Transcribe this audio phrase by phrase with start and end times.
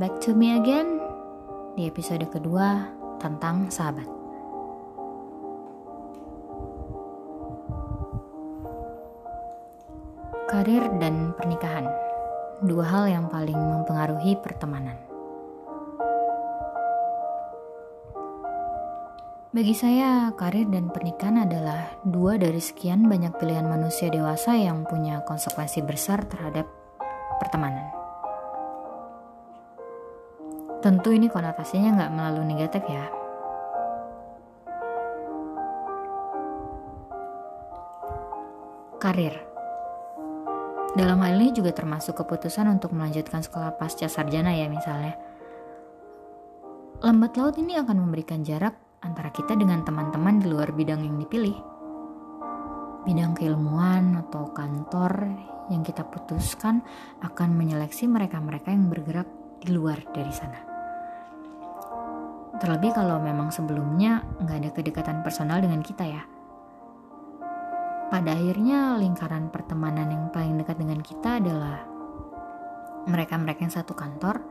[0.00, 0.96] back to me again
[1.76, 2.88] di episode kedua
[3.20, 4.08] tentang sahabat.
[10.48, 11.84] Karir dan pernikahan,
[12.64, 14.96] dua hal yang paling mempengaruhi pertemanan.
[19.52, 25.20] Bagi saya, karir dan pernikahan adalah dua dari sekian banyak pilihan manusia dewasa yang punya
[25.28, 26.64] konsekuensi besar terhadap
[27.36, 27.99] pertemanan.
[30.90, 33.06] Tentu ini konotasinya nggak melalui negatif ya.
[38.98, 39.38] Karir
[40.98, 45.14] Dalam hal ini juga termasuk keputusan untuk melanjutkan sekolah pasca sarjana ya misalnya.
[47.06, 48.74] Lambat laut ini akan memberikan jarak
[49.06, 51.54] antara kita dengan teman-teman di luar bidang yang dipilih.
[53.06, 55.38] Bidang keilmuan atau kantor
[55.70, 56.82] yang kita putuskan
[57.22, 59.30] akan menyeleksi mereka-mereka yang bergerak
[59.62, 60.69] di luar dari sana.
[62.60, 66.22] Terlebih kalau memang sebelumnya nggak ada kedekatan personal dengan kita ya.
[68.12, 71.80] Pada akhirnya lingkaran pertemanan yang paling dekat dengan kita adalah
[73.08, 74.44] mereka-mereka yang satu kantor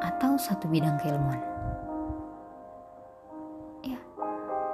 [0.00, 1.52] atau satu bidang keilmuan.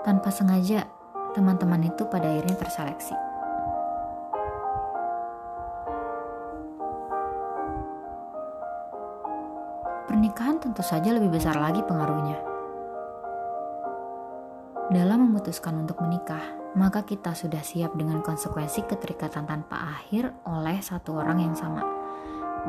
[0.09, 0.89] Tanpa sengaja,
[1.37, 3.28] teman-teman itu pada akhirnya terseleksi.
[10.79, 12.39] Tentu saja lebih besar lagi pengaruhnya.
[14.95, 21.19] Dalam memutuskan untuk menikah, maka kita sudah siap dengan konsekuensi keterikatan tanpa akhir oleh satu
[21.19, 21.83] orang yang sama,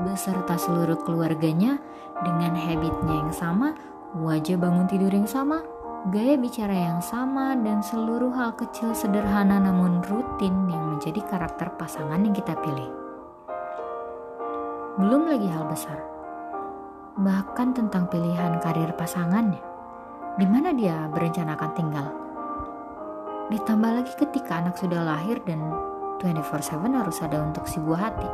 [0.01, 1.77] beserta seluruh keluarganya
[2.25, 3.77] dengan habitnya yang sama,
[4.17, 5.61] wajah bangun tidur yang sama,
[6.09, 12.25] gaya bicara yang sama, dan seluruh hal kecil sederhana namun rutin yang menjadi karakter pasangan
[12.25, 12.89] yang kita pilih.
[14.97, 16.18] Belum lagi hal besar,
[17.19, 19.61] bahkan tentang pilihan karir pasangannya,
[20.39, 22.07] di mana dia berencana akan tinggal.
[23.51, 25.59] Ditambah lagi ketika anak sudah lahir dan
[26.23, 28.31] 24/7 harus ada untuk si buah hati.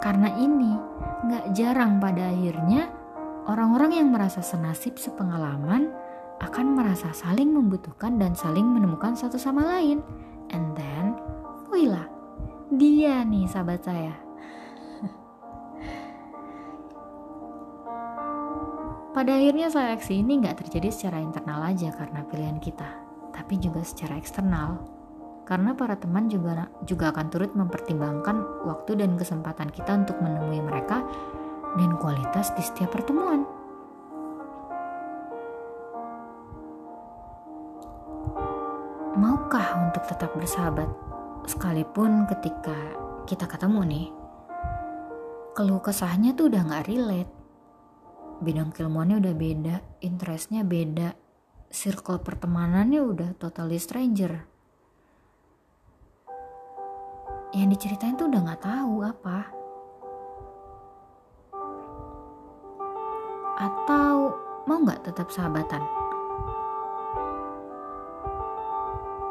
[0.00, 0.78] Karena ini,
[1.26, 2.86] gak jarang pada akhirnya
[3.46, 5.94] Orang-orang yang merasa senasib sepengalaman
[6.42, 10.02] akan merasa saling membutuhkan dan saling menemukan satu sama lain.
[10.50, 11.14] And then,
[11.70, 12.10] wila,
[12.74, 14.25] dia nih sahabat saya.
[19.16, 22.84] Pada akhirnya seleksi ini nggak terjadi secara internal aja karena pilihan kita,
[23.32, 24.76] tapi juga secara eksternal.
[25.48, 31.00] Karena para teman juga juga akan turut mempertimbangkan waktu dan kesempatan kita untuk menemui mereka
[31.80, 33.48] dan kualitas di setiap pertemuan.
[39.16, 40.92] Maukah untuk tetap bersahabat
[41.48, 42.76] sekalipun ketika
[43.24, 44.06] kita ketemu nih?
[45.56, 47.35] Keluh kesahnya tuh udah gak relate.
[48.36, 51.16] Bidang keilmuannya udah beda, interestnya beda,
[51.72, 54.44] circle pertemanannya udah totally stranger.
[57.56, 59.38] Yang diceritain tuh udah gak tahu apa.
[63.56, 64.36] Atau
[64.68, 65.80] mau nggak tetap sahabatan?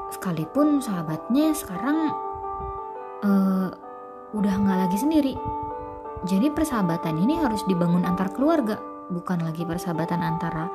[0.10, 2.10] Sekalipun sahabatnya sekarang
[3.22, 3.70] uh,
[4.34, 5.38] udah nggak lagi sendiri.
[6.26, 10.70] Jadi persahabatan ini harus dibangun antar keluarga, bukan lagi persahabatan antara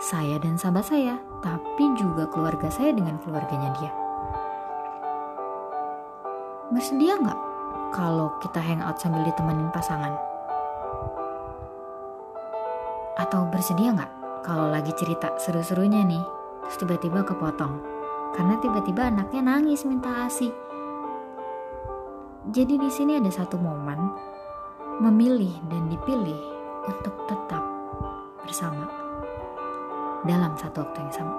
[0.00, 1.14] saya dan sahabat saya,
[1.44, 3.92] tapi juga keluarga saya dengan keluarganya dia.
[6.72, 7.40] Bersedia nggak
[7.94, 10.16] kalau kita hangout sambil ditemenin pasangan?
[13.20, 14.12] Atau bersedia nggak
[14.42, 16.24] kalau lagi cerita seru-serunya nih,
[16.66, 17.78] terus tiba-tiba kepotong
[18.34, 20.50] karena tiba-tiba anaknya nangis minta asi.
[22.50, 24.10] Jadi di sini ada satu momen
[25.00, 26.38] memilih dan dipilih
[26.84, 27.63] untuk tetap
[28.54, 28.86] bersama
[30.22, 31.34] dalam satu waktu yang sama.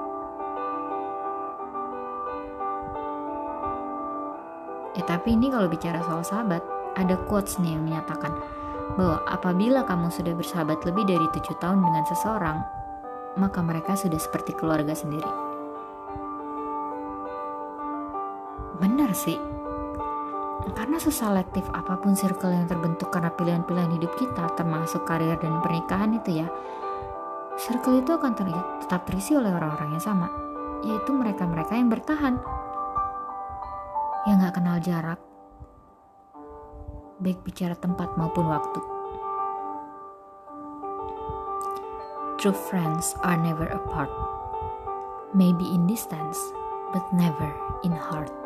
[5.00, 6.60] Eh tapi ini kalau bicara soal sahabat,
[7.00, 8.36] ada quotes nih yang menyatakan
[9.00, 12.60] bahwa apabila kamu sudah bersahabat lebih dari tujuh tahun dengan seseorang,
[13.40, 15.32] maka mereka sudah seperti keluarga sendiri.
[18.84, 19.40] Benar sih,
[20.76, 26.12] karena seselektif apa pun circle yang terbentuk karena pilihan-pilihan hidup kita, termasuk karir dan pernikahan
[26.20, 26.52] itu ya,
[27.56, 28.48] circle itu akan ter
[28.84, 30.28] tetap terisi oleh orang-orang yang sama,
[30.84, 32.36] yaitu mereka-mereka yang bertahan,
[34.28, 35.19] yang gak kenal jarak,
[37.24, 38.80] baik bicara tempat maupun waktu.
[42.38, 44.12] True friends are never apart.
[45.34, 46.38] Maybe in distance,
[46.94, 47.50] but never
[47.81, 48.45] in heart.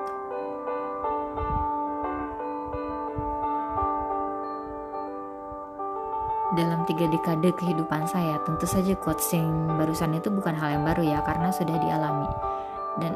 [6.60, 11.20] Dalam tiga dekade kehidupan saya, tentu saja coaching barusan itu bukan hal yang baru ya,
[11.24, 12.28] karena sudah dialami.
[13.00, 13.16] Dan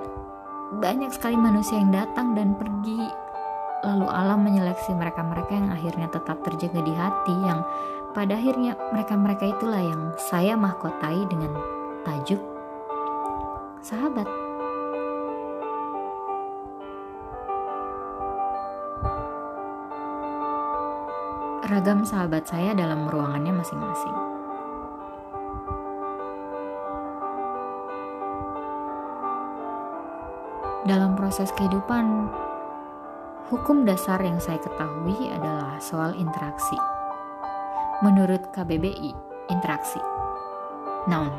[0.80, 3.04] banyak sekali manusia yang datang dan pergi,
[3.84, 7.62] lalu alam menyeleksi mereka-mereka yang akhirnya tetap terjaga di hati, yang
[8.16, 11.52] pada akhirnya mereka-mereka itulah yang saya mahkotai dengan
[12.08, 12.40] tajuk
[13.84, 14.26] sahabat.
[21.64, 24.18] Ragam sahabat saya dalam ruangannya masing-masing.
[30.84, 32.28] Dalam proses kehidupan,
[33.48, 36.76] hukum dasar yang saya ketahui adalah soal interaksi.
[38.04, 39.16] Menurut KBBI,
[39.48, 40.04] interaksi.
[41.08, 41.32] Noun.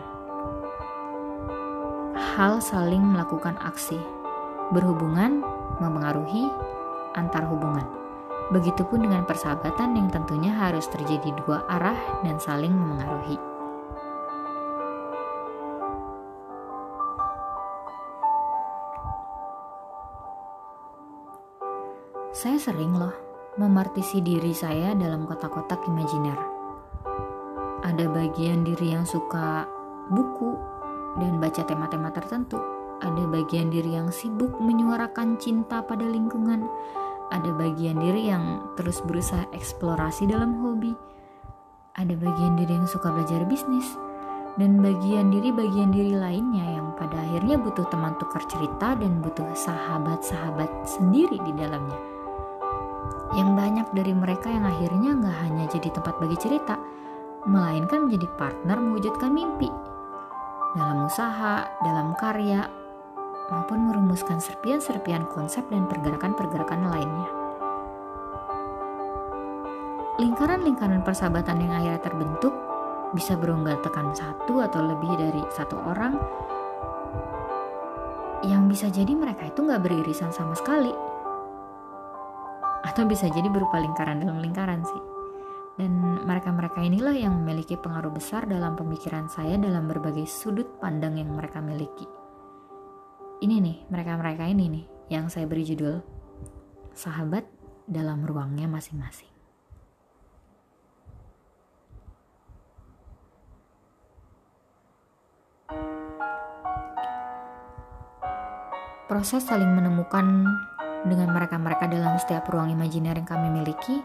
[2.16, 4.00] Hal saling melakukan aksi,
[4.72, 5.44] berhubungan,
[5.84, 6.48] mempengaruhi,
[7.12, 8.03] antar hubungan
[8.52, 13.40] Begitupun dengan persahabatan yang tentunya harus terjadi dua arah dan saling memengaruhi.
[22.34, 23.14] Saya sering loh
[23.56, 26.36] memartisi diri saya dalam kotak-kotak imajiner.
[27.80, 29.64] Ada bagian diri yang suka
[30.12, 30.52] buku
[31.16, 32.60] dan baca tema-tema tertentu.
[33.00, 36.68] Ada bagian diri yang sibuk menyuarakan cinta pada lingkungan
[37.32, 40.92] ada bagian diri yang terus berusaha eksplorasi dalam hobi,
[41.94, 43.96] ada bagian diri yang suka belajar bisnis,
[44.58, 50.86] dan bagian diri-bagian diri lainnya yang pada akhirnya butuh teman tukar cerita dan butuh sahabat-sahabat
[50.86, 51.98] sendiri di dalamnya.
[53.34, 56.78] Yang banyak dari mereka yang akhirnya nggak hanya jadi tempat bagi cerita,
[57.50, 59.70] melainkan menjadi partner mewujudkan mimpi.
[60.74, 62.66] Dalam usaha, dalam karya,
[63.52, 67.30] maupun merumuskan serpian-serpian konsep dan pergerakan-pergerakan lainnya.
[70.14, 72.54] Lingkaran-lingkaran persahabatan yang akhirnya terbentuk
[73.12, 76.14] bisa berunggal tekan satu atau lebih dari satu orang.
[78.44, 80.92] Yang bisa jadi mereka itu nggak beririsan sama sekali.
[82.84, 85.02] Atau bisa jadi berupa lingkaran dalam lingkaran sih.
[85.74, 91.34] Dan mereka-mereka inilah yang memiliki pengaruh besar dalam pemikiran saya dalam berbagai sudut pandang yang
[91.34, 92.06] mereka miliki
[93.42, 95.98] ini nih mereka-mereka ini nih yang saya beri judul
[96.94, 97.42] sahabat
[97.90, 99.30] dalam ruangnya masing-masing.
[109.04, 110.48] Proses saling menemukan
[111.04, 114.00] dengan mereka-mereka dalam setiap ruang imajiner yang kami miliki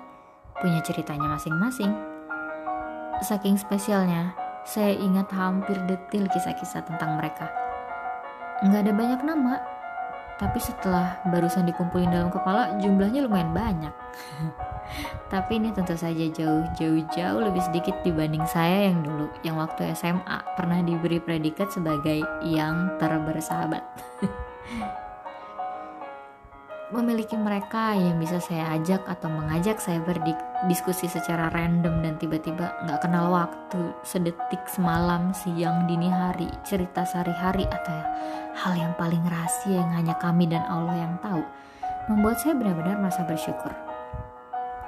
[0.60, 1.96] punya ceritanya masing-masing.
[3.24, 4.36] Saking spesialnya,
[4.68, 7.69] saya ingat hampir detil kisah-kisah tentang mereka
[8.64, 9.56] nggak ada banyak nama.
[10.40, 13.92] Tapi setelah barusan dikumpulin dalam kepala jumlahnya lumayan banyak.
[15.34, 19.94] Tapi ini tentu saja jauh jauh jauh lebih sedikit dibanding saya yang dulu yang waktu
[19.94, 23.86] SMA pernah diberi predikat sebagai yang terbersahabat
[26.90, 33.00] memiliki mereka yang bisa saya ajak atau mengajak saya berdiskusi secara random dan tiba-tiba nggak
[33.06, 38.06] kenal waktu sedetik semalam siang dini hari cerita sehari-hari atau ya,
[38.58, 41.46] hal yang paling rahasia yang hanya kami dan Allah yang tahu
[42.10, 43.70] membuat saya benar-benar merasa bersyukur.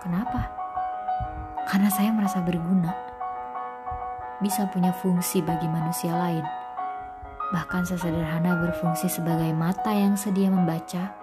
[0.01, 0.61] Kenapa?
[1.71, 2.91] karena saya merasa berguna.
[4.43, 6.43] Bisa punya fungsi bagi manusia lain.
[7.55, 11.15] Bahkan sesederhana berfungsi sebagai mata yang sedia membaca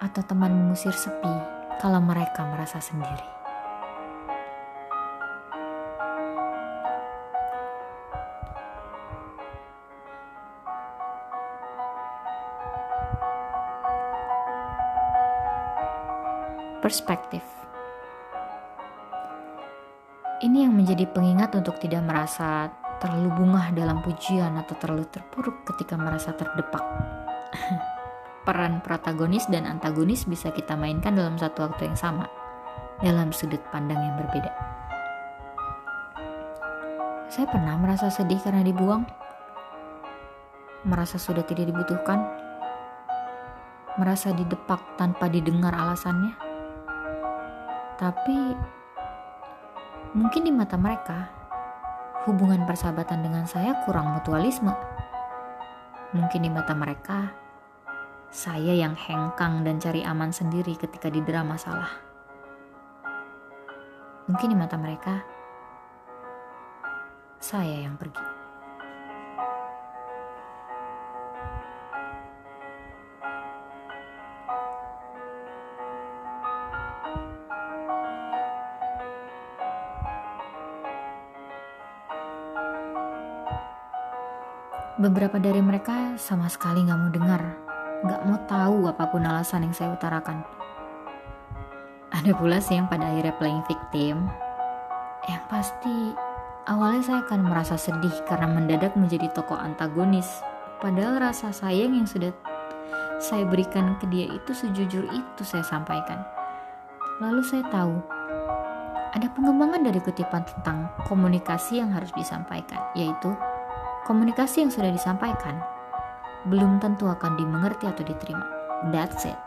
[0.00, 1.34] atau teman mengusir sepi
[1.80, 3.34] kalau mereka merasa sendiri.
[16.84, 17.42] Perspektif
[20.44, 22.68] ini yang menjadi pengingat untuk tidak merasa
[23.00, 26.84] terlalu bungah dalam pujian atau terlalu terpuruk ketika merasa terdepak.
[28.46, 32.30] peran protagonis dan antagonis bisa kita mainkan dalam satu waktu yang sama,
[33.02, 34.54] dalam sudut pandang yang berbeda.
[37.26, 39.02] Saya pernah merasa sedih karena dibuang,
[40.86, 42.22] merasa sudah tidak dibutuhkan,
[43.98, 46.38] merasa didepak tanpa didengar alasannya.
[47.98, 48.38] Tapi
[50.14, 51.26] mungkin di mata mereka,
[52.30, 54.70] hubungan persahabatan dengan saya kurang mutualisme.
[56.14, 57.45] Mungkin di mata mereka,
[58.30, 61.88] saya yang hengkang dan cari aman sendiri ketika didera masalah.
[64.26, 65.22] Mungkin di mata mereka,
[67.38, 68.18] saya yang pergi.
[84.96, 87.65] Beberapa dari mereka sama sekali nggak mau dengar
[88.04, 90.44] gak mau tahu apa pun alasan yang saya utarakan.
[92.12, 94.28] Ada pula sih yang pada akhirnya playing victim.
[95.26, 95.96] Yang pasti
[96.68, 100.28] awalnya saya akan merasa sedih karena mendadak menjadi tokoh antagonis.
[100.76, 102.36] Padahal rasa sayang yang sudah
[103.16, 106.20] saya berikan ke dia itu sejujur itu saya sampaikan.
[107.16, 107.96] Lalu saya tahu
[109.16, 113.32] ada pengembangan dari kutipan tentang komunikasi yang harus disampaikan, yaitu
[114.04, 115.56] komunikasi yang sudah disampaikan
[116.46, 118.46] belum tentu akan dimengerti atau diterima.
[118.94, 119.38] That's it.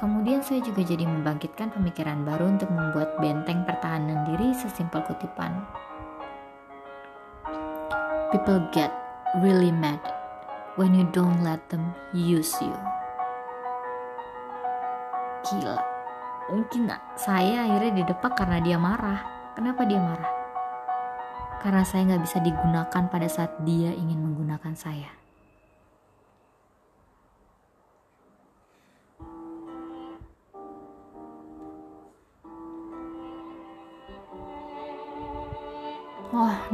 [0.00, 5.64] Kemudian saya juga jadi membangkitkan pemikiran baru untuk membuat benteng pertahanan diri sesimpel kutipan.
[8.34, 8.90] People get
[9.38, 10.02] really mad
[10.74, 12.74] when you don't let them use you.
[15.46, 15.78] Gila,
[16.50, 19.22] mungkin saya akhirnya didepak karena dia marah.
[19.54, 20.32] Kenapa dia marah?
[21.62, 25.23] Karena saya nggak bisa digunakan pada saat dia ingin menggunakan saya.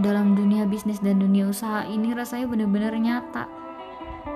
[0.01, 3.45] Dalam dunia bisnis dan dunia usaha ini rasanya benar-benar nyata.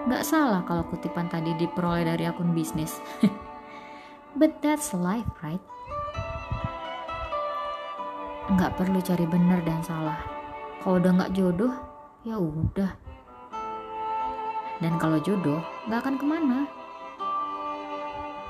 [0.04, 3.00] Gak salah kalau kutipan tadi diperoleh dari akun bisnis.
[4.38, 5.62] But that's life, right?
[8.60, 10.20] Gak perlu cari benar dan salah.
[10.84, 11.72] Kalau udah gak jodoh,
[12.28, 12.92] ya udah.
[14.84, 16.58] Dan kalau jodoh, gak akan ke mana.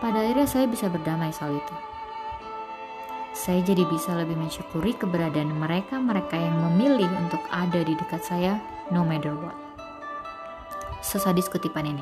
[0.02, 1.93] Pada akhirnya saya bisa berdamai soal itu
[3.44, 8.56] saya jadi bisa lebih mensyukuri keberadaan mereka-mereka yang memilih untuk ada di dekat saya
[8.88, 9.52] no matter what.
[11.04, 12.00] Sesadis kutipan ini.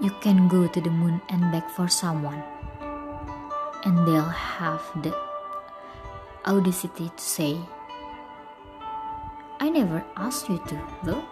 [0.00, 2.40] You can go to the moon and back for someone.
[3.84, 5.12] And they'll have the
[6.48, 7.60] audacity to say,
[9.60, 11.24] I never asked you to, though.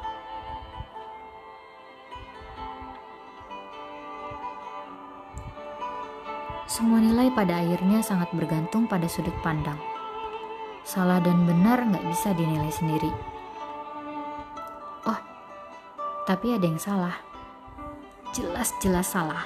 [6.78, 9.75] Semua nilai pada akhirnya sangat bergantung pada sudut pandang.
[10.87, 13.11] Salah dan benar nggak bisa dinilai sendiri.
[15.02, 15.18] Oh,
[16.23, 17.18] tapi ada yang salah.
[18.30, 19.42] Jelas-jelas salah.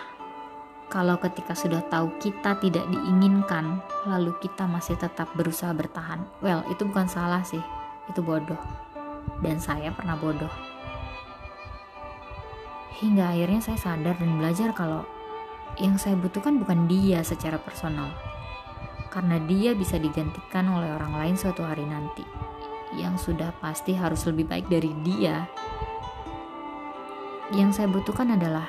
[0.92, 6.20] Kalau ketika sudah tahu kita tidak diinginkan, lalu kita masih tetap berusaha bertahan.
[6.44, 7.64] Well, itu bukan salah sih,
[8.12, 8.60] itu bodoh.
[9.40, 10.52] Dan saya pernah bodoh.
[13.00, 15.08] Hingga akhirnya saya sadar dan belajar kalau
[15.80, 18.12] yang saya butuhkan bukan dia secara personal,
[19.08, 22.24] karena dia bisa digantikan oleh orang lain suatu hari nanti,
[22.96, 25.48] yang sudah pasti harus lebih baik dari dia.
[27.52, 28.68] Yang saya butuhkan adalah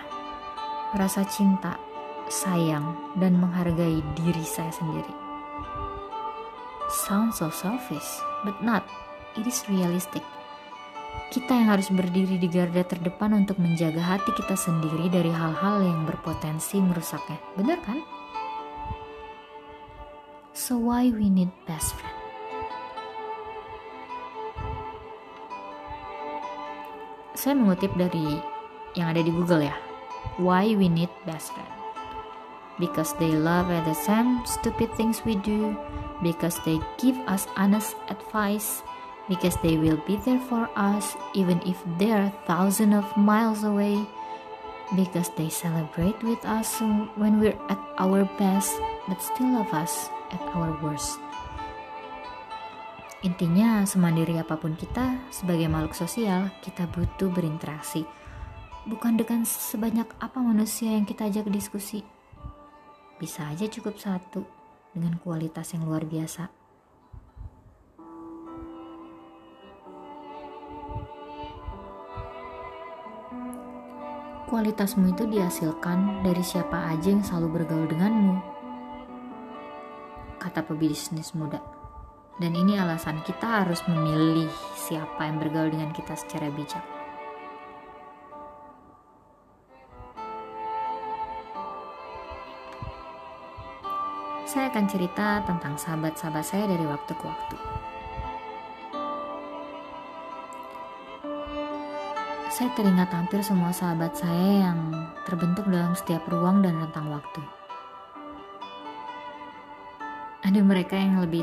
[0.96, 1.80] rasa cinta,
[2.28, 5.16] sayang, dan menghargai diri saya sendiri.
[6.92, 8.06] Sounds so selfish,
[8.44, 8.84] but not.
[9.34, 10.22] It is realistic.
[11.34, 16.06] Kita yang harus berdiri di garda terdepan untuk menjaga hati kita sendiri dari hal-hal yang
[16.06, 17.42] berpotensi merusaknya.
[17.58, 18.00] Benar kan?
[20.54, 22.14] So why we need best friend?
[27.34, 28.38] Saya mengutip dari
[28.94, 29.74] yang ada di Google ya.
[30.38, 31.74] Why we need best friend?
[32.78, 35.74] Because they love at the same stupid things we do.
[36.22, 38.86] Because they give us honest advice
[39.30, 44.04] because they will be there for us even if they're thousands of miles away
[44.96, 46.80] because they celebrate with us
[47.16, 48.74] when we're at our best
[49.08, 51.20] but still love us at our worst
[53.24, 58.04] Intinya, semandiri apa pun kita, sebagai makhluk sosial, kita butuh berinteraksi.
[58.84, 62.04] Bukan dengan sebanyak apa manusia yang kita ajak diskusi.
[63.16, 64.44] Bisa aja cukup satu,
[64.92, 66.63] dengan kualitas yang luar biasa.
[74.54, 78.38] Kualitasmu itu dihasilkan dari siapa aja yang selalu bergaul denganmu.
[80.38, 81.58] Kata pebisnis muda.
[82.38, 84.46] Dan ini alasan kita harus memilih
[84.78, 86.86] siapa yang bergaul dengan kita secara bijak.
[94.46, 97.58] Saya akan cerita tentang sahabat-sahabat saya dari waktu ke waktu.
[102.54, 104.94] Saya teringat hampir semua sahabat saya yang
[105.26, 107.42] terbentuk dalam setiap ruang dan rentang waktu.
[110.46, 111.42] Ada mereka yang lebih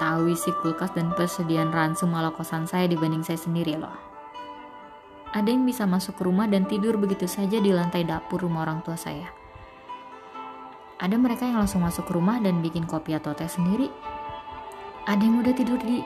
[0.00, 3.92] tahu isi kulkas dan persediaan ransum ala kosan saya dibanding saya sendiri loh.
[5.36, 8.80] Ada yang bisa masuk ke rumah dan tidur begitu saja di lantai dapur rumah orang
[8.80, 9.28] tua saya.
[11.04, 13.92] Ada mereka yang langsung masuk ke rumah dan bikin kopi atau teh sendiri.
[15.04, 16.00] Ada yang udah tidur di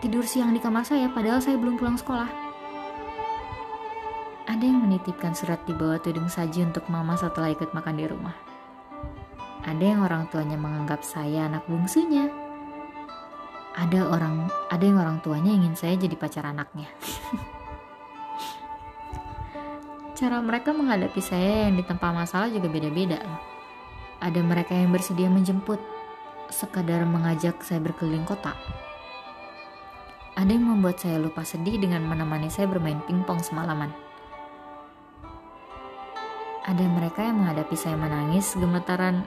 [0.00, 2.45] tidur siang di kamar saya padahal saya belum pulang sekolah
[4.56, 8.32] Ada yang menitipkan surat di bawah tudung saji untuk mama setelah ikut makan di rumah.
[9.68, 12.32] Ada yang orang tuanya menganggap saya anak bungsunya.
[13.76, 16.88] Ada orang, ada yang orang tuanya ingin saya jadi pacar anaknya.
[20.16, 23.20] Cara mereka menghadapi saya yang ditempa masalah juga beda-beda.
[24.24, 25.84] Ada mereka yang bersedia menjemput,
[26.48, 28.56] sekadar mengajak saya berkeliling kota.
[30.32, 34.05] Ada yang membuat saya lupa sedih dengan menemani saya bermain pingpong semalaman.
[36.66, 39.22] Ada mereka yang menghadapi saya menangis gemetaran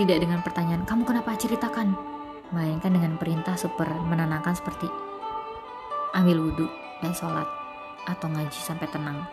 [0.00, 1.92] tidak dengan pertanyaan kamu kenapa ceritakan,
[2.56, 4.88] melainkan dengan perintah super menenangkan seperti
[6.16, 6.64] ambil wudhu
[7.04, 7.44] dan sholat
[8.08, 9.28] atau ngaji sampai tenang.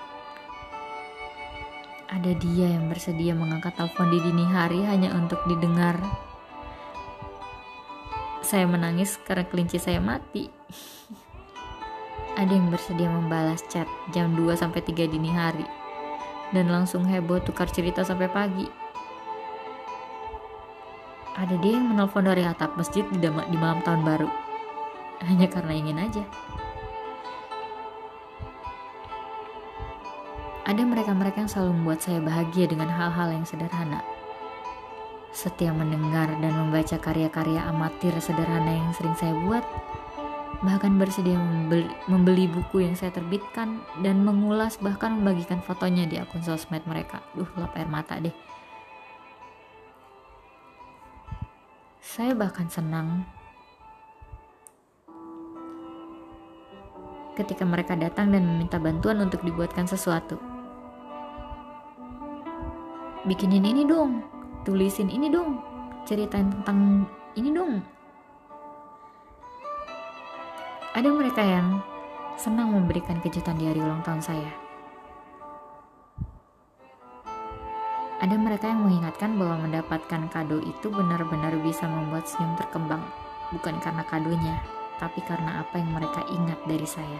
[2.11, 5.95] Ada dia yang bersedia mengangkat telepon di dini hari hanya untuk didengar.
[8.43, 10.51] Saya menangis karena kelinci saya mati.
[12.43, 15.84] Ada yang bersedia membalas chat jam 2 sampai 3 dini hari
[16.51, 18.67] dan langsung heboh tukar cerita sampai pagi.
[21.35, 24.29] Ada dia yang menelpon dari atap masjid di, di malam tahun baru.
[25.25, 26.23] Hanya karena ingin aja.
[30.65, 34.01] Ada mereka-mereka yang selalu membuat saya bahagia dengan hal-hal yang sederhana.
[35.35, 39.61] Setiap mendengar dan membaca karya-karya amatir sederhana yang sering saya buat,
[40.63, 46.45] bahkan bersedia membeli, membeli buku yang saya terbitkan dan mengulas bahkan membagikan fotonya di akun
[46.45, 47.19] sosmed mereka.
[47.35, 48.31] Duh, lap air mata deh.
[51.99, 53.27] Saya bahkan senang
[57.35, 60.39] ketika mereka datang dan meminta bantuan untuk dibuatkan sesuatu.
[63.27, 64.23] Bikinin ini dong,
[64.63, 65.59] tulisin ini dong,
[66.07, 67.83] ceritain tentang ini dong,
[70.95, 71.83] ada mereka yang
[72.39, 74.47] senang memberikan kejutan di hari ulang tahun saya.
[78.23, 83.03] Ada mereka yang mengingatkan bahwa mendapatkan kado itu benar-benar bisa membuat senyum terkembang,
[83.51, 84.55] bukan karena kadonya,
[84.95, 87.19] tapi karena apa yang mereka ingat dari saya.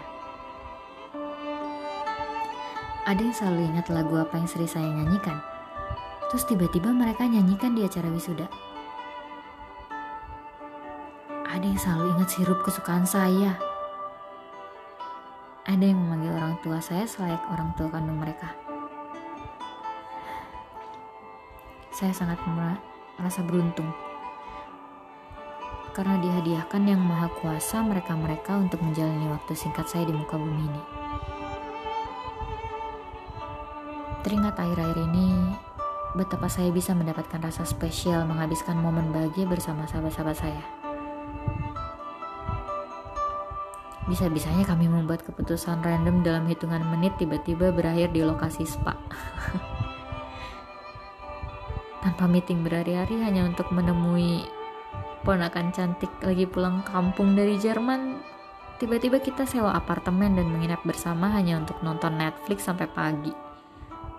[3.04, 5.36] Ada yang selalu ingat lagu apa yang sering saya nyanyikan,
[6.32, 8.48] terus tiba-tiba mereka nyanyikan di acara wisuda
[11.56, 13.56] ada yang selalu ingat sirup kesukaan saya.
[15.64, 18.52] Ada yang memanggil orang tua saya selayak orang tua kandung mereka.
[21.96, 22.36] Saya sangat
[23.16, 23.88] merasa beruntung
[25.96, 30.82] karena dihadiahkan yang maha kuasa mereka-mereka untuk menjalani waktu singkat saya di muka bumi ini.
[34.20, 35.56] Teringat akhir-akhir ini
[36.20, 40.85] betapa saya bisa mendapatkan rasa spesial menghabiskan momen bahagia bersama sahabat-sahabat saya.
[44.06, 48.94] Bisa-bisanya kami membuat keputusan random dalam hitungan menit tiba-tiba berakhir di lokasi spa.
[52.06, 54.46] Tanpa meeting berhari-hari hanya untuk menemui
[55.26, 58.22] ponakan cantik lagi pulang kampung dari Jerman.
[58.78, 63.34] Tiba-tiba kita sewa apartemen dan menginap bersama hanya untuk nonton Netflix sampai pagi.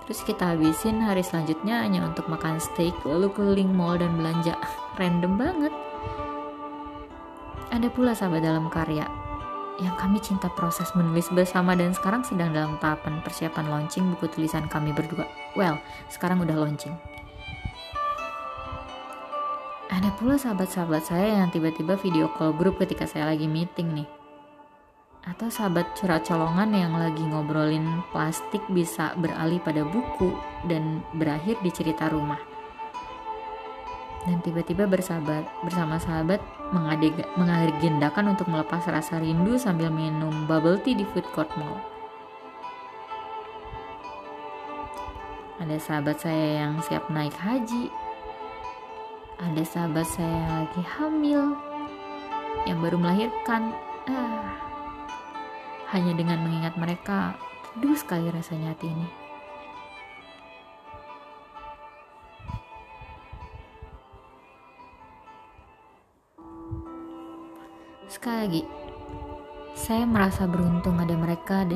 [0.04, 4.60] Terus kita habisin hari selanjutnya hanya untuk makan steak, lalu keliling mall dan belanja.
[5.00, 5.72] Random banget.
[7.72, 9.04] Ada pula sahabat dalam karya,
[9.78, 14.66] yang kami cinta proses menulis bersama dan sekarang sedang dalam tahapan persiapan launching buku tulisan
[14.66, 15.30] kami berdua.
[15.54, 15.78] Well,
[16.10, 16.98] sekarang udah launching.
[19.88, 24.10] Ada pula sahabat-sahabat saya yang tiba-tiba video call grup ketika saya lagi meeting nih.
[25.28, 30.34] Atau sahabat curhat colongan yang lagi ngobrolin plastik bisa beralih pada buku
[30.72, 32.57] dan berakhir di cerita rumah
[34.28, 36.44] dan tiba-tiba bersahabat bersama sahabat
[37.40, 41.80] mengagendakan untuk melepas rasa rindu sambil minum bubble tea di food court mall.
[45.64, 47.90] Ada sahabat saya yang siap naik haji.
[49.42, 51.56] Ada sahabat saya lagi hamil,
[52.66, 53.74] yang baru melahirkan.
[54.10, 54.54] Ah,
[55.94, 57.38] hanya dengan mengingat mereka,
[57.74, 59.27] teduh sekali rasanya hati ini.
[68.08, 68.64] Sekali lagi,
[69.76, 71.68] saya merasa beruntung ada mereka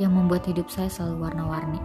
[0.00, 1.80] yang membuat hidup saya selalu warna-warni.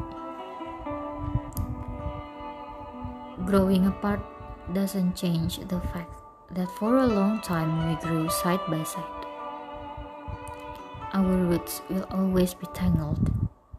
[3.44, 4.24] Growing apart
[4.72, 6.16] doesn't change the fact
[6.56, 9.20] that for a long time we grew side by side.
[11.12, 13.28] Our roots will always be tangled,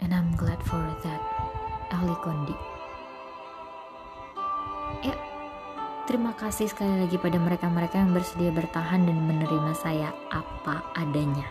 [0.05, 1.23] and I'm glad for that.
[1.97, 2.70] Ali Kondi.
[6.11, 11.47] Terima kasih sekali lagi pada mereka-mereka yang bersedia bertahan dan menerima saya apa adanya.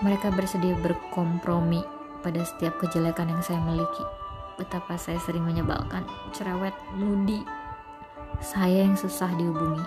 [0.00, 1.84] Mereka bersedia berkompromi
[2.24, 4.00] pada setiap kejelekan yang saya miliki.
[4.56, 7.44] Betapa saya sering menyebalkan, cerewet, mudi.
[8.40, 9.84] Saya yang susah dihubungi.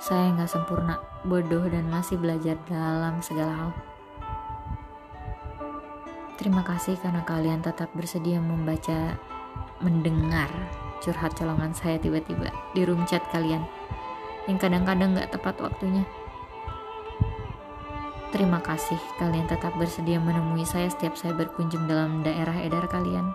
[0.00, 0.96] Saya nggak sempurna,
[1.28, 3.70] bodoh, dan masih belajar dalam segala hal.
[6.40, 9.20] Terima kasih karena kalian tetap bersedia membaca,
[9.84, 10.48] mendengar
[11.00, 13.64] curhat colongan saya tiba-tiba di room chat kalian
[14.48, 16.04] yang kadang-kadang gak tepat waktunya.
[18.30, 23.34] Terima kasih kalian tetap bersedia menemui saya setiap saya berkunjung dalam daerah edar kalian.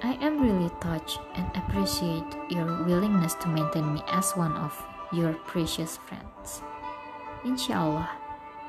[0.00, 4.72] I am really touched and appreciate your willingness to maintain me as one of
[5.12, 6.62] your precious friends.
[7.44, 8.08] Inshallah,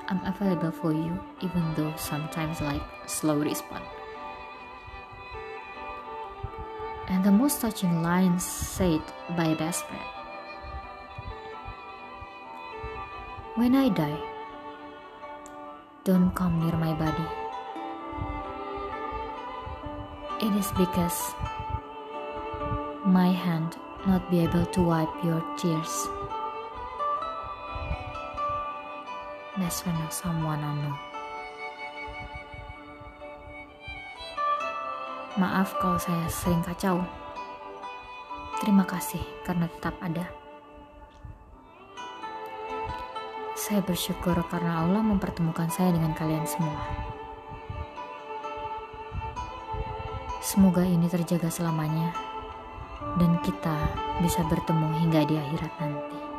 [0.09, 3.85] I'm available for you even though sometimes like slow respond.
[7.11, 9.01] And the most touching lines said
[9.35, 10.07] by a best friend.
[13.55, 14.17] When I die,
[16.05, 17.27] don't come near my body.
[20.39, 21.35] It is because
[23.05, 23.75] my hand
[24.07, 26.07] not be able to wipe your tears.
[29.57, 31.10] That's when someone I
[35.41, 37.01] Maaf kalau saya sering kacau.
[38.61, 40.29] Terima kasih karena tetap ada.
[43.57, 46.77] Saya bersyukur karena Allah mempertemukan saya dengan kalian semua.
[50.45, 52.13] Semoga ini terjaga selamanya
[53.17, 56.30] dan kita bisa bertemu hingga di akhirat nanti.